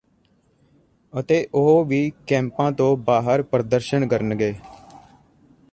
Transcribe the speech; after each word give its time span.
ਅਤੇ 1.13 1.45
ਉਹ 1.53 1.83
ਵੀ 1.85 2.11
ਕੈਂਪਾਂ 2.27 2.71
ਤੋਂ 2.71 2.95
ਬਾਹਰ 2.97 3.41
ਪ੍ਰਦਰਸ਼ਨ 3.43 4.07
ਕਰਨਗੇ 4.07 4.53